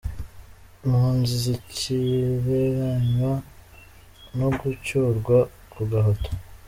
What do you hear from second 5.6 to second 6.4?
ku gahato.